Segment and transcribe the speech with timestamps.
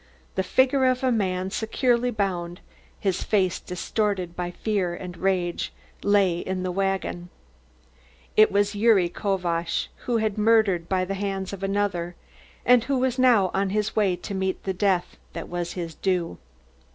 [0.33, 2.59] The figure of a man, securely bound,
[2.99, 5.61] his face distorted by rage and fear,
[6.01, 7.29] lay in the wagon.
[8.35, 12.15] It was Gyuri Kovacz, who had murdered by the hands of another,
[12.65, 16.39] and who was now on his way to meet the death that was his due.